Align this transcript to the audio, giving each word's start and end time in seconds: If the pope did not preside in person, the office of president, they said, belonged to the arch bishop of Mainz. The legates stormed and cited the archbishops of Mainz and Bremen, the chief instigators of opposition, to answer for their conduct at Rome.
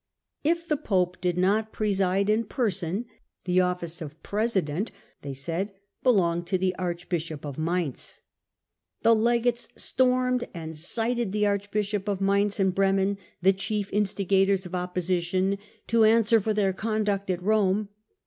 If 0.43 0.67
the 0.67 0.77
pope 0.77 1.21
did 1.21 1.37
not 1.37 1.71
preside 1.71 2.27
in 2.27 2.45
person, 2.45 3.05
the 3.43 3.61
office 3.61 4.01
of 4.01 4.23
president, 4.23 4.91
they 5.21 5.35
said, 5.35 5.73
belonged 6.01 6.47
to 6.47 6.57
the 6.57 6.75
arch 6.77 7.07
bishop 7.07 7.45
of 7.45 7.59
Mainz. 7.59 8.21
The 9.03 9.13
legates 9.13 9.67
stormed 9.75 10.47
and 10.55 10.75
cited 10.75 11.31
the 11.33 11.45
archbishops 11.45 12.09
of 12.09 12.19
Mainz 12.19 12.59
and 12.59 12.73
Bremen, 12.73 13.19
the 13.43 13.53
chief 13.53 13.93
instigators 13.93 14.65
of 14.65 14.73
opposition, 14.73 15.59
to 15.85 16.03
answer 16.03 16.41
for 16.41 16.55
their 16.55 16.73
conduct 16.73 17.29
at 17.29 17.43
Rome. 17.43 17.89